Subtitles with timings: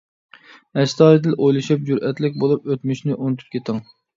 [0.83, 3.89] ئەستايىدىل ئويلىشىپ، جۈرئەتلىك بولۇپ، ئۆتمۈشنى ئۇنتۇپ كىتىڭ.